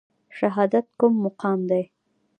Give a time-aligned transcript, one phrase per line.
[0.37, 1.81] شهادت کوم مقام دی؟